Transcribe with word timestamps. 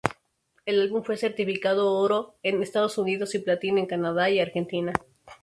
El 0.65 0.81
álbum 0.81 1.03
fue 1.03 1.15
certificado 1.15 1.91
oro 1.93 2.33
en 2.41 2.63
Estados 2.63 2.97
Unidos 2.97 3.35
y 3.35 3.37
platino 3.39 3.77
en 3.77 3.85
Canadá 3.85 4.31
y 4.31 4.39
argentina. 4.39 4.93